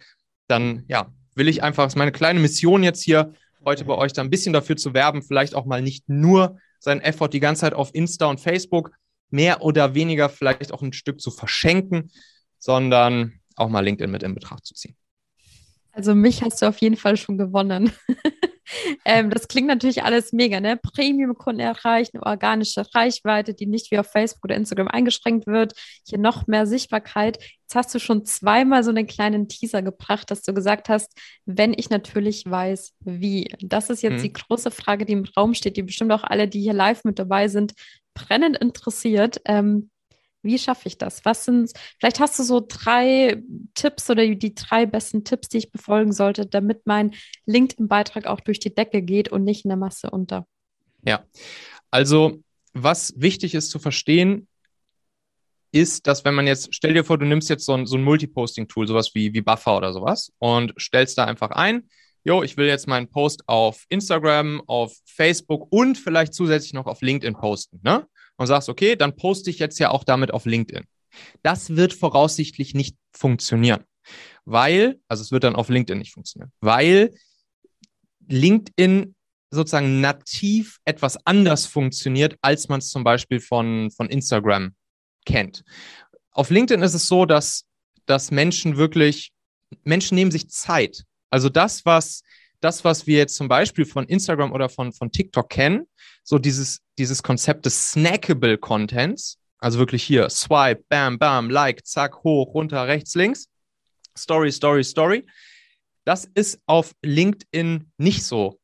[0.47, 3.33] dann ja, will ich einfach, ist meine kleine Mission jetzt hier,
[3.65, 7.01] heute bei euch da ein bisschen dafür zu werben, vielleicht auch mal nicht nur seinen
[7.01, 8.91] Effort die ganze Zeit auf Insta und Facebook
[9.31, 12.11] mehr oder weniger vielleicht auch ein Stück zu verschenken,
[12.59, 14.97] sondern auch mal LinkedIn mit in Betracht zu ziehen.
[15.93, 17.93] Also mich hast du auf jeden Fall schon gewonnen.
[19.05, 20.79] ähm, das klingt natürlich alles mega, ne?
[20.79, 25.75] Premium-Kunden erreichen, organische Reichweite, die nicht wie auf Facebook oder Instagram eingeschränkt wird.
[26.07, 27.39] Hier noch mehr Sichtbarkeit.
[27.63, 31.13] Jetzt hast du schon zweimal so einen kleinen Teaser gebracht, dass du gesagt hast,
[31.45, 33.55] wenn ich natürlich weiß, wie.
[33.61, 34.23] Das ist jetzt hm.
[34.23, 37.19] die große Frage, die im Raum steht, die bestimmt auch alle, die hier live mit
[37.19, 37.75] dabei sind,
[38.15, 39.41] brennend interessiert.
[39.45, 39.91] Ähm,
[40.43, 41.25] wie schaffe ich das?
[41.25, 43.43] Was sind, vielleicht hast du so drei
[43.75, 47.13] Tipps oder die drei besten Tipps, die ich befolgen sollte, damit mein
[47.47, 50.47] LinkedIn-Beitrag auch durch die Decke geht und nicht in der Masse unter.
[51.05, 51.25] Ja,
[51.91, 54.49] also was wichtig ist zu verstehen,
[55.73, 58.05] ist, dass wenn man jetzt, stell dir vor, du nimmst jetzt so ein, so ein
[58.05, 61.89] Multiposting-Tool, sowas wie, wie Buffer oder sowas und stellst da einfach ein,
[62.25, 67.01] jo, ich will jetzt meinen Post auf Instagram, auf Facebook und vielleicht zusätzlich noch auf
[67.01, 68.07] LinkedIn posten, ne?
[68.43, 70.85] Und sagst, okay, dann poste ich jetzt ja auch damit auf LinkedIn.
[71.43, 73.85] Das wird voraussichtlich nicht funktionieren,
[74.45, 77.15] weil, also es wird dann auf LinkedIn nicht funktionieren, weil
[78.29, 79.15] LinkedIn
[79.51, 84.75] sozusagen nativ etwas anders funktioniert, als man es zum Beispiel von, von Instagram
[85.27, 85.63] kennt.
[86.31, 87.67] Auf LinkedIn ist es so, dass
[88.07, 89.33] dass Menschen wirklich,
[89.85, 91.05] Menschen nehmen sich Zeit.
[91.31, 92.23] Also das, was,
[92.63, 95.87] das, was wir jetzt zum Beispiel von Instagram oder von, von TikTok kennen,
[96.23, 102.23] so dieses, dieses Konzept des snackable Contents, also wirklich hier Swipe, Bam, Bam, Like, Zack,
[102.23, 103.49] hoch, runter, rechts, links,
[104.17, 105.27] Story, Story, Story.
[106.05, 108.61] Das ist auf LinkedIn nicht so,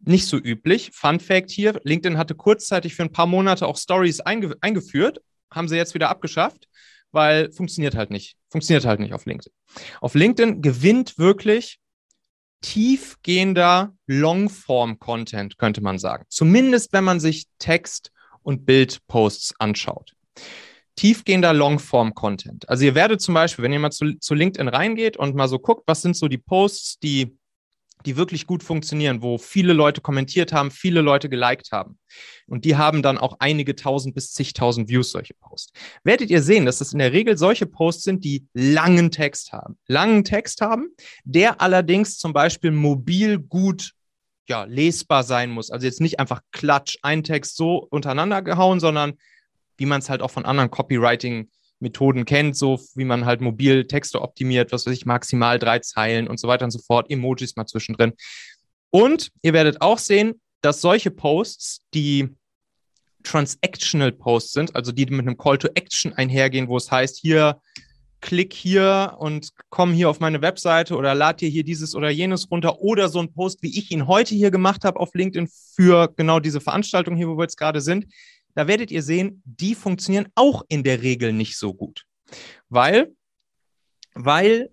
[0.00, 0.90] nicht so üblich.
[0.92, 5.68] Fun Fact hier: LinkedIn hatte kurzzeitig für ein paar Monate auch Stories einge eingeführt, haben
[5.68, 6.68] sie jetzt wieder abgeschafft,
[7.10, 8.36] weil funktioniert halt nicht.
[8.50, 9.52] Funktioniert halt nicht auf LinkedIn.
[10.00, 11.80] Auf LinkedIn gewinnt wirklich
[12.62, 16.24] tiefgehender Longform-Content, könnte man sagen.
[16.28, 18.10] Zumindest wenn man sich Text-
[18.42, 20.14] und Bildposts anschaut
[20.96, 22.68] tiefgehender Longform-Content.
[22.68, 25.58] Also ihr werdet zum Beispiel, wenn ihr mal zu, zu LinkedIn reingeht und mal so
[25.58, 27.36] guckt, was sind so die Posts, die,
[28.06, 31.98] die wirklich gut funktionieren, wo viele Leute kommentiert haben, viele Leute geliked haben.
[32.46, 35.72] Und die haben dann auch einige tausend bis zigtausend Views, solche Posts.
[36.04, 39.78] Werdet ihr sehen, dass das in der Regel solche Posts sind, die langen Text haben.
[39.86, 40.88] Langen Text haben,
[41.24, 43.92] der allerdings zum Beispiel mobil gut
[44.48, 45.70] ja, lesbar sein muss.
[45.70, 49.14] Also jetzt nicht einfach klatsch, ein Text so untereinander gehauen, sondern
[49.76, 50.70] wie man es halt auch von anderen
[51.82, 56.28] Copywriting-Methoden kennt, so wie man halt mobil Texte optimiert, was weiß ich, maximal drei Zeilen
[56.28, 58.12] und so weiter und so fort, Emojis mal zwischendrin.
[58.90, 62.28] Und ihr werdet auch sehen, dass solche Posts, die
[63.24, 67.60] transactional Posts sind, also die mit einem Call to Action einhergehen, wo es heißt, hier
[68.20, 72.48] klick hier und komm hier auf meine Webseite oder lad dir hier dieses oder jenes
[72.50, 76.12] runter oder so ein Post, wie ich ihn heute hier gemacht habe auf LinkedIn für
[76.16, 78.06] genau diese Veranstaltung hier, wo wir jetzt gerade sind
[78.54, 82.04] da werdet ihr sehen, die funktionieren auch in der Regel nicht so gut.
[82.68, 83.12] Weil,
[84.14, 84.70] weil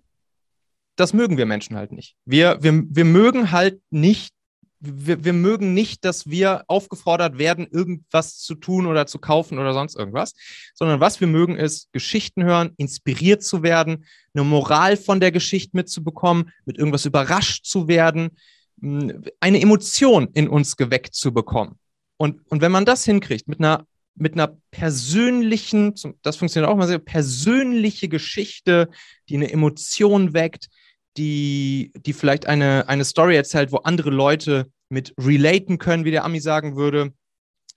[0.96, 2.14] das mögen wir Menschen halt nicht.
[2.26, 4.34] Wir, wir, wir mögen halt nicht,
[4.80, 9.72] wir, wir mögen nicht, dass wir aufgefordert werden, irgendwas zu tun oder zu kaufen oder
[9.72, 10.34] sonst irgendwas,
[10.74, 15.74] sondern was wir mögen ist, Geschichten hören, inspiriert zu werden, eine Moral von der Geschichte
[15.74, 18.36] mitzubekommen, mit irgendwas überrascht zu werden,
[18.82, 21.79] eine Emotion in uns geweckt zu bekommen.
[22.20, 26.86] Und, und wenn man das hinkriegt mit einer, mit einer persönlichen, das funktioniert auch mal
[26.86, 28.90] sehr, persönliche Geschichte,
[29.30, 30.68] die eine Emotion weckt,
[31.16, 36.26] die, die vielleicht eine, eine Story erzählt, wo andere Leute mit relaten können, wie der
[36.26, 37.14] Ami sagen würde,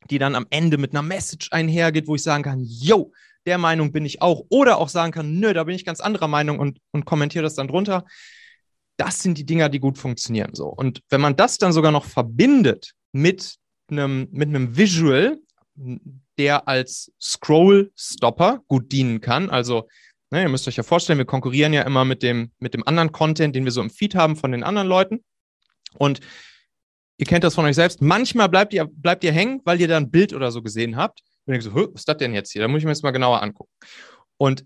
[0.09, 3.13] die dann am Ende mit einer Message einhergeht, wo ich sagen kann, yo,
[3.45, 4.43] der Meinung bin ich auch.
[4.49, 7.55] Oder auch sagen kann, nö, da bin ich ganz anderer Meinung und, und kommentiere das
[7.55, 8.03] dann drunter.
[8.97, 10.53] Das sind die Dinger, die gut funktionieren.
[10.53, 10.67] So.
[10.67, 15.37] Und wenn man das dann sogar noch verbindet mit einem, mit einem Visual,
[16.37, 19.49] der als Scroll-Stopper gut dienen kann.
[19.49, 19.87] Also,
[20.31, 23.11] ne, ihr müsst euch ja vorstellen, wir konkurrieren ja immer mit dem, mit dem anderen
[23.11, 25.23] Content, den wir so im Feed haben von den anderen Leuten.
[25.97, 26.19] Und
[27.17, 28.01] ihr kennt das von euch selbst.
[28.01, 31.21] Manchmal bleibt ihr, bleibt ihr hängen, weil ihr da ein Bild oder so gesehen habt.
[31.45, 32.61] Und ihr so, was ist das denn jetzt hier?
[32.61, 33.71] Da muss ich mir jetzt mal genauer angucken.
[34.37, 34.65] Und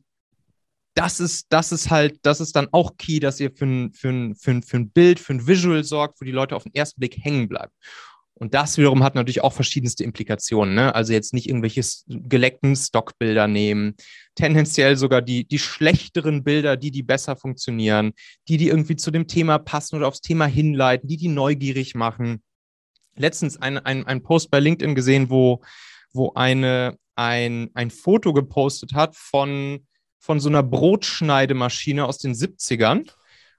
[0.97, 4.10] das ist, das ist halt, das ist dann auch key, dass ihr für ein, für
[4.10, 6.73] ein, für ein, für ein Bild, für ein Visual sorgt, wo die Leute auf den
[6.73, 7.71] ersten Blick hängen bleiben.
[8.39, 10.76] Und das wiederum hat natürlich auch verschiedenste Implikationen.
[10.76, 10.93] Ne?
[10.93, 13.95] Also jetzt nicht irgendwelche geleckten Stockbilder nehmen,
[14.36, 18.13] tendenziell sogar die, die schlechteren Bilder, die, die besser funktionieren,
[18.47, 22.43] die, die irgendwie zu dem Thema passen oder aufs Thema hinleiten, die, die neugierig machen.
[23.15, 25.63] Letztens ein, ein, ein Post bei LinkedIn gesehen, wo,
[26.13, 29.88] wo eine, ein, ein Foto gepostet hat von,
[30.19, 33.10] von so einer Brotschneidemaschine aus den 70ern.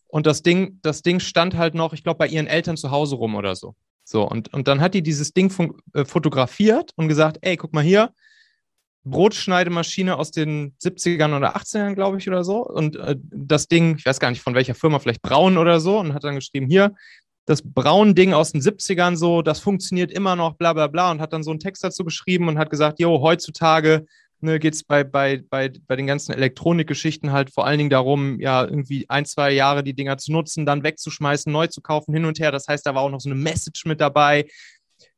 [0.07, 3.17] Und das Ding, das Ding stand halt noch, ich glaube, bei ihren Eltern zu Hause
[3.17, 3.75] rum oder so.
[4.11, 5.53] So, und, und dann hat die dieses Ding
[5.93, 8.15] äh, fotografiert und gesagt, ey, guck mal hier,
[9.05, 12.65] Brotschneidemaschine aus den 70ern oder 80ern, glaube ich, oder so.
[12.65, 15.99] Und äh, das Ding, ich weiß gar nicht von welcher Firma, vielleicht Braun oder so,
[15.99, 16.95] und hat dann geschrieben, hier,
[17.45, 21.35] das Braun-Ding aus den 70ern so, das funktioniert immer noch, bla bla bla, und hat
[21.35, 24.07] dann so einen Text dazu geschrieben und hat gesagt, jo, heutzutage
[24.41, 28.41] ne, geht es bei, bei, bei, bei den ganzen Elektronikgeschichten halt vor allen Dingen darum,
[28.41, 32.25] ja, irgendwie ein, zwei Jahre die Dinger zu nutzen, dann wegzuschmeißen, neu zu kaufen, hin
[32.25, 32.53] und her.
[32.53, 34.47] Das heißt, da war auch noch so eine Message mit dabei.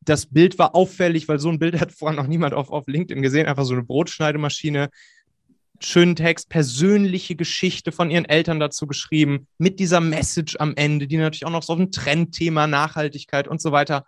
[0.02, 3.22] Das Bild war auffällig, weil so ein Bild hat vorher noch niemand auf, auf LinkedIn
[3.22, 3.46] gesehen.
[3.46, 4.90] Einfach so eine Brotschneidemaschine.
[5.83, 11.16] Schönen Text, persönliche Geschichte von ihren Eltern dazu geschrieben, mit dieser Message am Ende, die
[11.16, 14.04] natürlich auch noch so ein Trendthema, Nachhaltigkeit und so weiter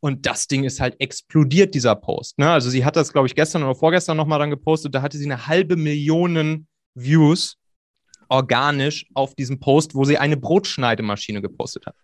[0.00, 2.38] und das Ding ist halt explodiert, dieser Post.
[2.38, 2.50] Ne?
[2.50, 4.94] Also sie hat das, glaube ich, gestern oder vorgestern nochmal dann gepostet.
[4.94, 7.56] Da hatte sie eine halbe Million Views
[8.28, 11.94] organisch auf diesem Post, wo sie eine Brotschneidemaschine gepostet hat.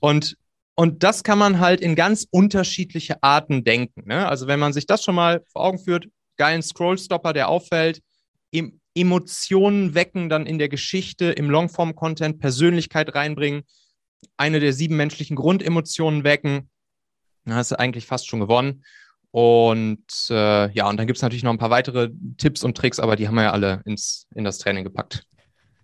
[0.00, 0.36] Und,
[0.74, 4.04] und das kann man halt in ganz unterschiedliche Arten denken.
[4.06, 4.26] Ne?
[4.26, 8.00] Also wenn man sich das schon mal vor Augen führt, geilen Scrollstopper, der auffällt,
[8.94, 13.62] Emotionen wecken dann in der Geschichte, im Longform-Content, Persönlichkeit reinbringen,
[14.36, 16.69] eine der sieben menschlichen Grundemotionen wecken,
[17.50, 18.84] dann hast du eigentlich fast schon gewonnen.
[19.32, 22.98] Und äh, ja, und dann gibt es natürlich noch ein paar weitere Tipps und Tricks,
[22.98, 25.24] aber die haben wir ja alle ins, in das Training gepackt.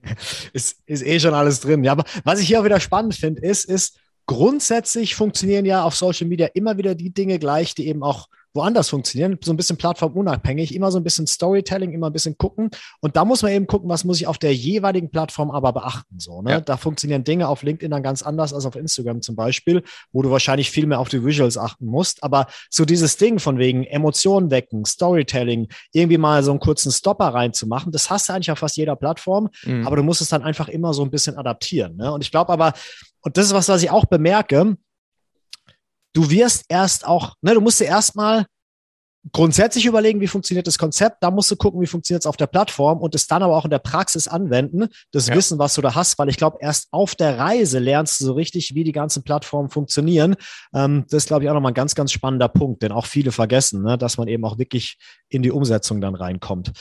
[0.53, 1.85] ist, ist eh schon alles drin.
[1.85, 5.95] Ja, aber was ich hier auch wieder spannend finde, ist, ist, grundsätzlich funktionieren ja auf
[5.95, 9.77] Social Media immer wieder die Dinge gleich, die eben auch woanders funktionieren, so ein bisschen
[9.77, 12.71] plattformunabhängig, immer so ein bisschen Storytelling, immer ein bisschen gucken.
[13.01, 16.19] Und da muss man eben gucken, was muss ich auf der jeweiligen Plattform aber beachten.
[16.19, 16.51] So, ne?
[16.51, 16.61] Ja.
[16.61, 20.31] Da funktionieren Dinge auf LinkedIn dann ganz anders als auf Instagram zum Beispiel, wo du
[20.31, 22.25] wahrscheinlich viel mehr auf die Visuals achten musst.
[22.25, 27.29] Aber so dieses Ding von wegen Emotionen wecken, Storytelling, irgendwie mal so einen kurzen Stopper
[27.29, 29.87] reinzumachen, das hast du eigentlich auf fast jeder Plattform, mhm.
[29.87, 31.97] aber du musst es dann einfach immer so ein bisschen adaptieren.
[31.97, 32.11] Ne?
[32.13, 32.73] Und ich glaube aber,
[33.21, 34.77] und das ist was, was ich auch bemerke,
[36.17, 38.47] du wirst erst auch, ne, du musst dir erstmal
[39.33, 42.47] grundsätzlich überlegen, wie funktioniert das Konzept, da musst du gucken, wie funktioniert es auf der
[42.47, 45.35] Plattform und es dann aber auch in der Praxis anwenden, das ja.
[45.35, 48.33] Wissen, was du da hast, weil ich glaube, erst auf der Reise lernst du so
[48.35, 50.37] richtig, wie die ganzen Plattformen funktionieren.
[50.73, 53.33] Ähm, das ist, glaube ich, auch nochmal ein ganz, ganz spannender Punkt, den auch viele
[53.33, 54.97] vergessen, ne, dass man eben auch wirklich
[55.29, 56.73] in die Umsetzung dann reinkommt.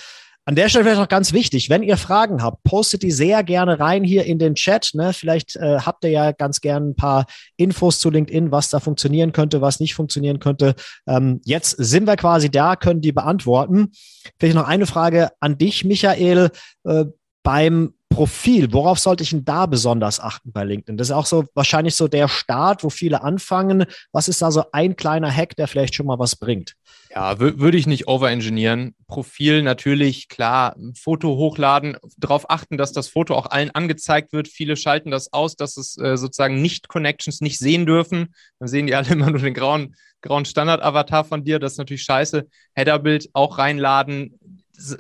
[0.48, 3.80] An der Stelle vielleicht noch ganz wichtig, wenn ihr Fragen habt, postet die sehr gerne
[3.80, 4.92] rein hier in den Chat.
[4.94, 5.12] Ne?
[5.12, 7.26] Vielleicht äh, habt ihr ja ganz gerne ein paar
[7.58, 10.76] Infos zu LinkedIn, was da funktionieren könnte, was nicht funktionieren könnte.
[11.08, 13.92] Ähm, jetzt sind wir quasi da, können die beantworten.
[14.40, 16.52] Vielleicht noch eine Frage an dich, Michael.
[16.84, 17.06] Äh,
[17.42, 20.96] beim Profil, worauf sollte ich denn da besonders achten bei LinkedIn?
[20.96, 23.86] Das ist auch so wahrscheinlich so der Start, wo viele anfangen.
[24.14, 26.76] Was ist da so ein kleiner Hack, der vielleicht schon mal was bringt?
[27.14, 28.96] Ja, würde ich nicht overengineeren.
[29.08, 34.48] Profil natürlich, klar, Foto hochladen, darauf achten, dass das Foto auch allen angezeigt wird.
[34.48, 38.34] Viele schalten das aus, dass es äh, sozusagen nicht Connections nicht sehen dürfen.
[38.60, 41.60] Dann sehen die alle immer nur den grauen, grauen Standard-Avatar von dir.
[41.60, 42.48] Das ist natürlich scheiße.
[42.76, 44.40] Headerbild auch reinladen.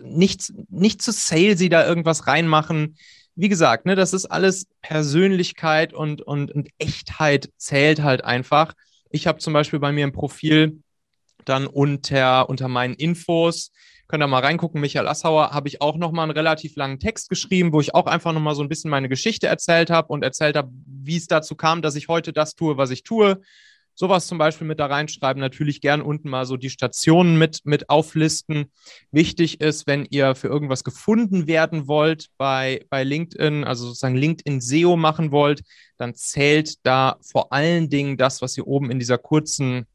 [0.03, 2.97] Nicht, nicht zu salesy da irgendwas reinmachen.
[3.35, 8.73] Wie gesagt, ne, das ist alles Persönlichkeit und, und, und Echtheit zählt halt einfach.
[9.09, 10.81] Ich habe zum Beispiel bei mir im Profil
[11.43, 13.71] dann unter, unter meinen Infos.
[14.07, 17.73] Könnt ihr mal reingucken, Michael Assauer, habe ich auch nochmal einen relativ langen Text geschrieben,
[17.73, 20.69] wo ich auch einfach nochmal so ein bisschen meine Geschichte erzählt habe und erzählt habe,
[20.85, 23.41] wie es dazu kam, dass ich heute das tue, was ich tue.
[23.97, 25.39] Sowas zum Beispiel mit da reinschreiben.
[25.39, 28.71] Natürlich gern unten mal so die Stationen mit, mit auflisten.
[29.11, 34.59] Wichtig ist, wenn ihr für irgendwas gefunden werden wollt bei, bei LinkedIn, also sozusagen LinkedIn
[34.59, 35.63] SEO machen wollt,
[35.97, 39.87] dann zählt da vor allen Dingen das, was ihr oben in dieser kurzen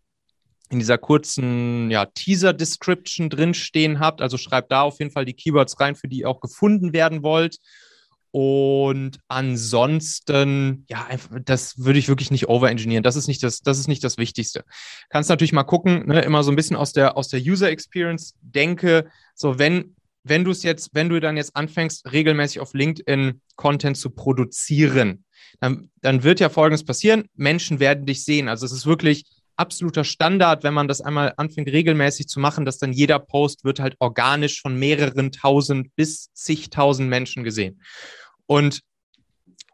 [0.70, 4.22] in dieser kurzen ja, Teaser-Description drinstehen habt.
[4.22, 7.24] Also schreibt da auf jeden Fall die Keywords rein, für die ihr auch gefunden werden
[7.24, 7.58] wollt.
[8.32, 11.08] Und ansonsten, ja,
[11.44, 13.02] das würde ich wirklich nicht overengineeren.
[13.02, 14.64] Das ist nicht das, das ist nicht das Wichtigste.
[15.08, 18.34] Kannst natürlich mal gucken, ne, immer so ein bisschen aus der, aus der User Experience
[18.40, 23.40] denke, so wenn, wenn du es jetzt, wenn du dann jetzt anfängst, regelmäßig auf LinkedIn
[23.56, 25.24] Content zu produzieren,
[25.58, 27.24] dann, dann wird ja Folgendes passieren.
[27.34, 28.48] Menschen werden dich sehen.
[28.48, 29.24] Also es ist wirklich,
[29.60, 33.78] absoluter Standard, wenn man das einmal anfängt regelmäßig zu machen, dass dann jeder Post wird
[33.78, 37.82] halt organisch von mehreren tausend bis zigtausend Menschen gesehen.
[38.46, 38.80] Und,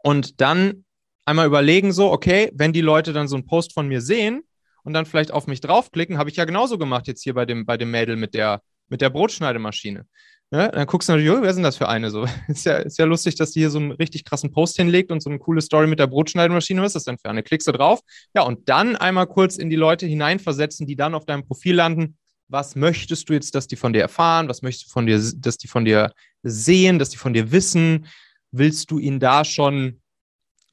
[0.02, 0.84] und dann
[1.24, 4.42] einmal überlegen so, okay, wenn die Leute dann so einen Post von mir sehen
[4.82, 7.64] und dann vielleicht auf mich draufklicken, habe ich ja genauso gemacht jetzt hier bei dem,
[7.64, 10.06] bei dem Mädel mit der, mit der Brotschneidemaschine.
[10.52, 12.10] Ja, dann guckst du natürlich, oh, wer sind das für eine?
[12.10, 15.10] So, ist ja, ist ja lustig, dass die hier so einen richtig krassen Post hinlegt
[15.10, 16.80] und so eine coole Story mit der Brotschneidemaschine.
[16.82, 17.42] Was ist das denn für eine?
[17.42, 18.00] Klickst du drauf?
[18.34, 22.16] Ja, und dann einmal kurz in die Leute hineinversetzen, die dann auf deinem Profil landen.
[22.48, 24.48] Was möchtest du jetzt, dass die von dir erfahren?
[24.48, 26.12] Was möchtest du von dir, dass die von dir
[26.44, 28.06] sehen, dass die von dir wissen?
[28.52, 30.00] Willst du ihnen da schon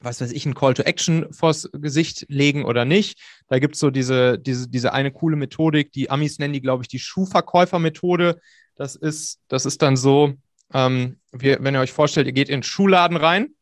[0.04, 3.20] was weiß ich, ein Call to Action vors Gesicht legen oder nicht.
[3.48, 6.82] Da gibt es so diese, diese, diese eine coole Methodik, die Amis nennen die, glaube
[6.82, 8.38] ich, die Schuhverkäufer-Methode.
[8.76, 10.34] Das ist, das ist dann so,
[10.72, 13.54] ähm, wir, wenn ihr euch vorstellt, ihr geht in den Schuhladen rein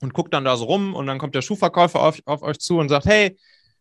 [0.00, 2.78] und guckt dann da so rum und dann kommt der Schuhverkäufer auf, auf euch zu
[2.78, 3.36] und sagt, hey,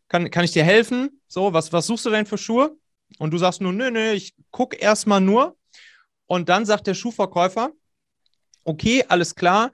[0.09, 1.21] kann, kann ich dir helfen?
[1.27, 2.75] So, was, was suchst du denn für Schuhe?
[3.17, 5.55] Und du sagst nur, nö, nö, ich gucke erstmal nur.
[6.25, 7.71] Und dann sagt der Schuhverkäufer,
[8.63, 9.71] okay, alles klar,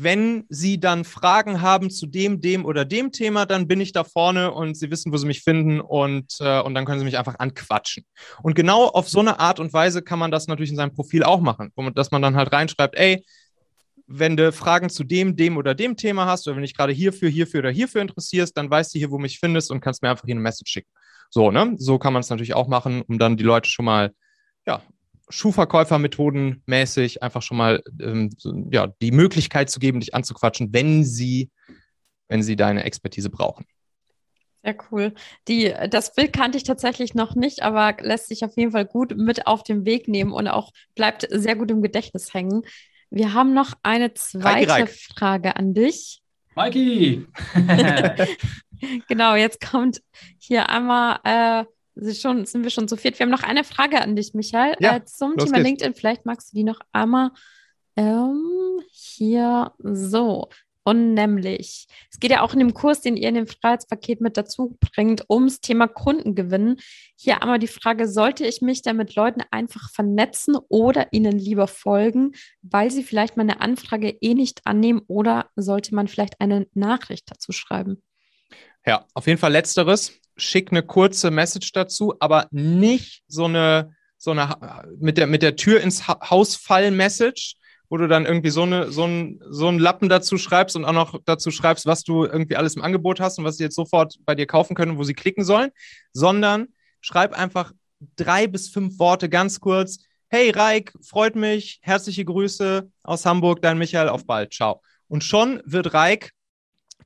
[0.00, 4.04] wenn Sie dann Fragen haben zu dem, dem oder dem Thema, dann bin ich da
[4.04, 7.18] vorne und Sie wissen, wo Sie mich finden und, äh, und dann können Sie mich
[7.18, 8.04] einfach anquatschen.
[8.40, 11.24] Und genau auf so eine Art und Weise kann man das natürlich in seinem Profil
[11.24, 13.24] auch machen, dass man dann halt reinschreibt, ey,
[14.06, 17.28] wenn du Fragen zu dem, dem oder dem Thema hast oder wenn dich gerade hierfür,
[17.28, 20.26] hierfür oder hierfür interessierst, dann weißt du hier, wo mich findest und kannst mir einfach
[20.26, 20.90] hier eine Message schicken.
[21.28, 21.74] So, ne?
[21.76, 24.12] So kann man es natürlich auch machen, um dann die Leute schon mal
[24.64, 24.80] ja,
[25.30, 28.30] Schuhverkäufermethoden mäßig einfach schon mal ähm,
[28.70, 31.50] ja, die Möglichkeit zu geben, dich anzuquatschen, wenn sie,
[32.28, 33.66] wenn sie deine Expertise brauchen.
[34.64, 35.14] Sehr cool.
[35.46, 39.16] Die, das Bild kannte ich tatsächlich noch nicht, aber lässt sich auf jeden Fall gut
[39.16, 42.62] mit auf den Weg nehmen und auch bleibt sehr gut im Gedächtnis hängen.
[43.10, 44.90] Wir haben noch eine zweite Reik, Reik.
[44.90, 46.22] Frage an dich.
[46.56, 47.26] Mikey!
[49.08, 50.02] genau, jetzt kommt
[50.38, 51.64] hier einmal äh,
[52.14, 53.18] schon, sind wir schon zu viert.
[53.18, 55.64] Wir haben noch eine Frage an dich, Michael, ja, äh, zum Thema geht's.
[55.64, 55.94] LinkedIn.
[55.94, 57.30] Vielleicht magst du die noch einmal
[57.96, 60.48] Ähm, hier so.
[60.84, 64.38] Und nämlich, es geht ja auch in dem Kurs, den ihr in dem Freiheitspaket mit
[64.38, 66.76] dazu bringt, ums Thema Kundengewinn.
[67.14, 71.66] Hier einmal die Frage, sollte ich mich da mit Leuten einfach vernetzen oder ihnen lieber
[71.66, 72.32] folgen,
[72.62, 77.52] weil sie vielleicht meine Anfrage eh nicht annehmen oder sollte man vielleicht eine Nachricht dazu
[77.52, 78.02] schreiben?
[78.88, 80.14] Ja, auf jeden Fall letzteres.
[80.38, 84.56] Schick eine kurze Message dazu, aber nicht so eine, so eine
[84.98, 87.56] mit der, mit der Tür ins Haus fall Message,
[87.90, 90.94] wo du dann irgendwie so, eine, so, ein, so einen Lappen dazu schreibst und auch
[90.94, 94.16] noch dazu schreibst, was du irgendwie alles im Angebot hast und was sie jetzt sofort
[94.24, 95.70] bei dir kaufen können, wo sie klicken sollen,
[96.14, 96.68] sondern
[97.02, 97.74] schreib einfach
[98.16, 99.98] drei bis fünf Worte ganz kurz.
[100.30, 104.80] Hey Reik, freut mich, herzliche Grüße aus Hamburg, dein Michael, auf bald, ciao.
[105.08, 106.32] Und schon wird Reik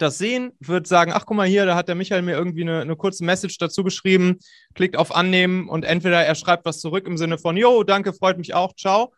[0.03, 2.81] das sehen, wird sagen, ach guck mal hier, da hat der Michael mir irgendwie eine,
[2.81, 4.39] eine kurze Message dazu geschrieben,
[4.75, 8.39] klickt auf Annehmen und entweder er schreibt was zurück im Sinne von, jo, danke, freut
[8.39, 9.13] mich auch, ciao,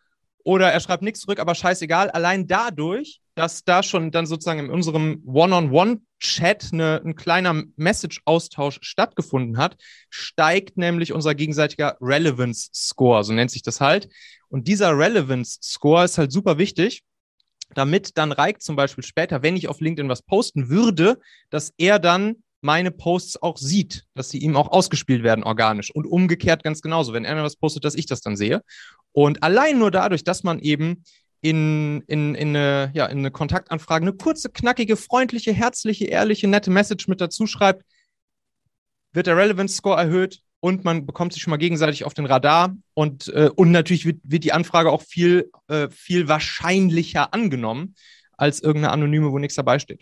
[0.45, 2.11] oder er schreibt nichts zurück, aber scheißegal.
[2.11, 9.57] Allein dadurch, dass da schon dann sozusagen in unserem One-on-One-Chat eine, ein kleiner Message-Austausch stattgefunden
[9.57, 9.75] hat,
[10.09, 14.07] steigt nämlich unser gegenseitiger Relevance-Score, so nennt sich das halt.
[14.47, 17.03] Und dieser Relevance-Score ist halt super wichtig,
[17.75, 21.19] damit dann Reik zum Beispiel später, wenn ich auf LinkedIn was posten würde,
[21.51, 26.07] dass er dann meine Posts auch sieht, dass sie ihm auch ausgespielt werden organisch und
[26.07, 28.63] umgekehrt ganz genauso, wenn er mir was postet, dass ich das dann sehe.
[29.11, 31.03] Und allein nur dadurch, dass man eben
[31.41, 36.71] in, in, in, eine, ja, in eine Kontaktanfrage eine kurze, knackige, freundliche, herzliche, ehrliche, nette
[36.71, 37.83] Message mit dazu schreibt,
[39.13, 42.75] wird der Relevance Score erhöht und man bekommt sich schon mal gegenseitig auf den Radar
[42.95, 47.93] und, äh, und natürlich wird, wird die Anfrage auch viel, äh, viel wahrscheinlicher angenommen
[48.35, 50.01] als irgendeine anonyme, wo nichts dabei steht.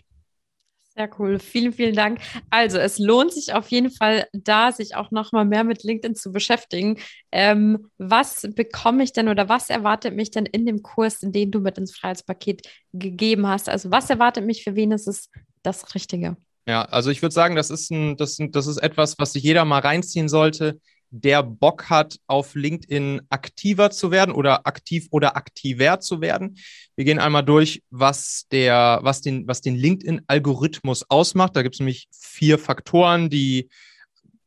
[0.96, 1.38] Sehr cool.
[1.38, 2.18] Vielen, vielen Dank.
[2.48, 6.14] Also, es lohnt sich auf jeden Fall, da sich auch noch mal mehr mit LinkedIn
[6.14, 6.98] zu beschäftigen.
[7.30, 11.50] Ähm, was bekomme ich denn oder was erwartet mich denn in dem Kurs, in den
[11.50, 13.68] du mit ins Freiheitspaket gegeben hast?
[13.68, 14.64] Also, was erwartet mich?
[14.64, 15.28] Für wen ist es
[15.62, 16.38] das Richtige?
[16.66, 19.64] Ja, also ich würde sagen, das ist, ein, das, das ist etwas, was sich jeder
[19.64, 26.00] mal reinziehen sollte, der Bock hat, auf LinkedIn aktiver zu werden oder aktiv oder aktiver
[26.00, 26.58] zu werden.
[26.96, 31.54] Wir gehen einmal durch, was, der, was den, was den LinkedIn-Algorithmus ausmacht.
[31.54, 33.68] Da gibt es nämlich vier Faktoren, die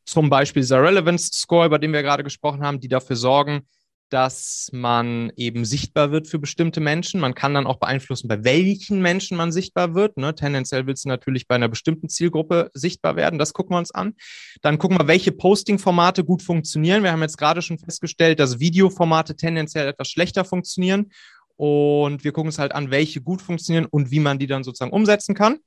[0.04, 3.62] zum Beispiel dieser Relevance Score, über den wir gerade gesprochen haben, die dafür sorgen,
[4.10, 7.20] dass man eben sichtbar wird für bestimmte Menschen.
[7.20, 10.18] Man kann dann auch beeinflussen, bei welchen Menschen man sichtbar wird.
[10.18, 10.34] Ne?
[10.34, 13.38] Tendenziell willst du natürlich bei einer bestimmten Zielgruppe sichtbar werden.
[13.38, 14.14] Das gucken wir uns an.
[14.62, 17.04] Dann gucken wir, welche Posting-Formate gut funktionieren.
[17.04, 21.12] Wir haben jetzt gerade schon festgestellt, dass Videoformate tendenziell etwas schlechter funktionieren.
[21.58, 24.92] Und wir gucken uns halt an, welche gut funktionieren und wie man die dann sozusagen
[24.92, 25.58] umsetzen kann.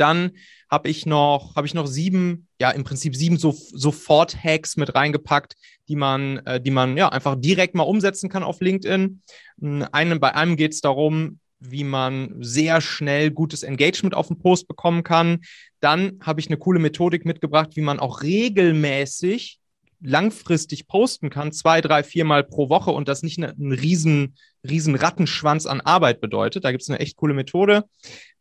[0.00, 0.32] Dann
[0.70, 5.56] habe ich noch, habe ich noch sieben, ja, im Prinzip sieben so, Sofort-Hacks mit reingepackt,
[5.88, 9.22] die man, äh, die man ja einfach direkt mal umsetzen kann auf LinkedIn.
[9.60, 14.38] Hm, einem, bei einem geht es darum, wie man sehr schnell gutes Engagement auf den
[14.38, 15.40] Post bekommen kann.
[15.80, 19.58] Dann habe ich eine coole Methodik mitgebracht, wie man auch regelmäßig
[20.02, 24.34] langfristig posten kann, zwei, drei, viermal pro Woche und das nicht einen riesen,
[24.66, 26.64] riesen Rattenschwanz an Arbeit bedeutet.
[26.64, 27.84] Da gibt es eine echt coole Methode.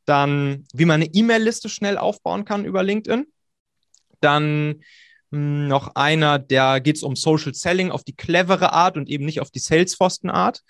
[0.09, 3.27] Dann, wie man eine E-Mail-Liste schnell aufbauen kann über LinkedIn.
[4.21, 4.81] Dann
[5.31, 9.25] hm, noch einer, der geht es um Social Selling auf die clevere Art und eben
[9.25, 10.63] nicht auf die Salesforsten-Art.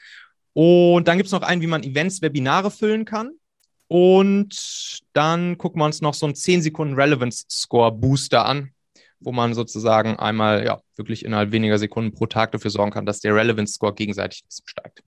[0.52, 3.32] Und dann gibt es noch einen, wie man Events, Webinare füllen kann.
[3.88, 8.74] Und dann gucken wir uns noch so einen 10 Sekunden Relevance Score Booster an,
[9.22, 13.22] wo man sozusagen einmal ja wirklich innerhalb weniger Sekunden pro Tag dafür sorgen kann, dass
[13.22, 15.02] der Relevance Score gegenseitig steigt.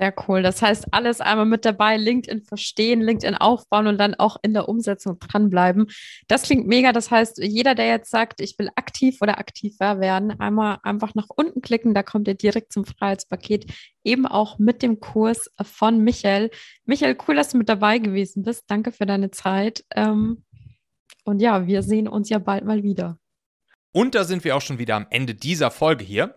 [0.00, 0.42] Sehr cool.
[0.42, 4.68] Das heißt, alles einmal mit dabei, LinkedIn verstehen, LinkedIn aufbauen und dann auch in der
[4.68, 5.88] Umsetzung dranbleiben.
[6.28, 6.92] Das klingt mega.
[6.92, 11.26] Das heißt, jeder, der jetzt sagt, ich will aktiv oder aktiver werden, einmal einfach nach
[11.34, 13.72] unten klicken, da kommt ihr direkt zum Freiheitspaket,
[14.04, 16.50] eben auch mit dem Kurs von Michael.
[16.84, 18.64] Michael, cool, dass du mit dabei gewesen bist.
[18.68, 19.84] Danke für deine Zeit.
[19.96, 20.44] Ähm,
[21.24, 23.18] und ja, wir sehen uns ja bald mal wieder.
[23.90, 26.36] Und da sind wir auch schon wieder am Ende dieser Folge hier.